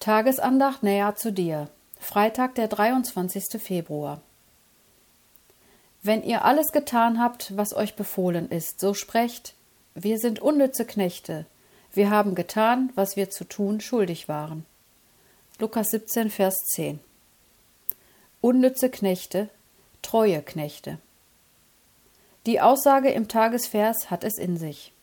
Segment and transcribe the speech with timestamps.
[0.00, 1.68] Tagesandacht näher zu dir.
[1.98, 3.60] Freitag, der 23.
[3.60, 4.22] Februar.
[6.02, 9.54] Wenn ihr alles getan habt, was euch befohlen ist, so sprecht,
[9.94, 11.44] wir sind unnütze Knechte,
[11.92, 14.64] wir haben getan, was wir zu tun schuldig waren.
[15.58, 16.98] Lukas 17, Vers 10.
[18.40, 19.50] Unnütze Knechte,
[20.00, 20.96] treue Knechte.
[22.46, 24.94] Die Aussage im Tagesvers hat es in sich.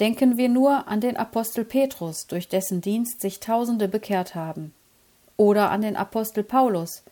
[0.00, 4.72] Denken wir nur an den Apostel Petrus, durch dessen Dienst sich Tausende bekehrt haben,
[5.36, 7.02] oder an den Apostel Paulus,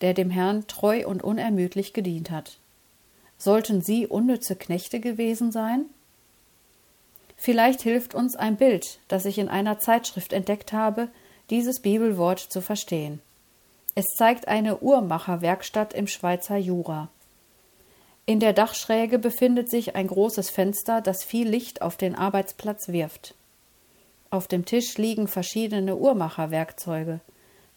[0.00, 2.58] der dem Herrn treu und unermüdlich gedient hat.
[3.38, 5.86] Sollten sie unnütze Knechte gewesen sein?
[7.36, 11.08] Vielleicht hilft uns ein Bild, das ich in einer Zeitschrift entdeckt habe,
[11.50, 13.20] dieses Bibelwort zu verstehen.
[13.94, 17.08] Es zeigt eine Uhrmacherwerkstatt im Schweizer Jura.
[18.26, 23.34] In der Dachschräge befindet sich ein großes Fenster, das viel Licht auf den Arbeitsplatz wirft.
[24.30, 27.20] Auf dem Tisch liegen verschiedene Uhrmacherwerkzeuge,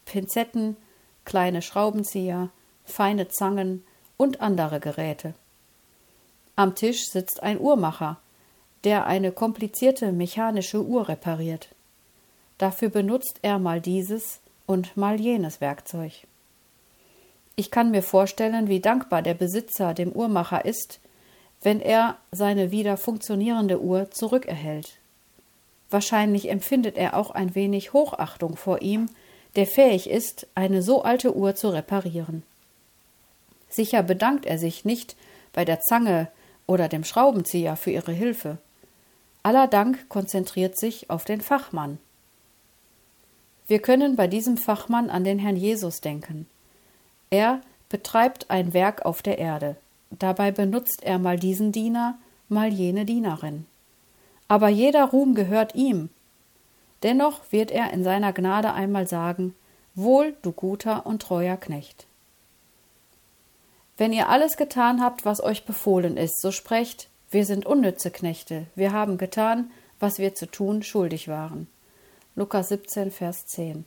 [0.06, 0.76] Pinzetten,
[1.26, 2.48] kleine Schraubenzieher,
[2.84, 3.84] feine Zangen
[4.16, 5.34] und andere Geräte.
[6.56, 8.18] Am Tisch sitzt ein Uhrmacher,
[8.84, 11.68] der eine komplizierte mechanische Uhr repariert.
[12.56, 16.26] Dafür benutzt er mal dieses und mal jenes Werkzeug.
[17.58, 21.00] Ich kann mir vorstellen, wie dankbar der Besitzer dem Uhrmacher ist,
[21.60, 24.92] wenn er seine wieder funktionierende Uhr zurückerhält.
[25.90, 29.08] Wahrscheinlich empfindet er auch ein wenig Hochachtung vor ihm,
[29.56, 32.44] der fähig ist, eine so alte Uhr zu reparieren.
[33.68, 35.16] Sicher bedankt er sich nicht
[35.52, 36.28] bei der Zange
[36.68, 38.58] oder dem Schraubenzieher für ihre Hilfe.
[39.42, 41.98] Aller Dank konzentriert sich auf den Fachmann.
[43.66, 46.46] Wir können bei diesem Fachmann an den Herrn Jesus denken.
[47.30, 49.76] Er betreibt ein Werk auf der Erde.
[50.10, 53.66] Dabei benutzt er mal diesen Diener, mal jene Dienerin.
[54.48, 56.08] Aber jeder Ruhm gehört ihm.
[57.02, 59.54] Dennoch wird er in seiner Gnade einmal sagen,
[59.94, 62.06] Wohl, du guter und treuer Knecht.
[63.96, 68.66] Wenn ihr alles getan habt, was euch befohlen ist, so sprecht, wir sind unnütze Knechte,
[68.76, 71.66] wir haben getan, was wir zu tun schuldig waren.
[72.36, 73.84] Lukas 17, Vers 10.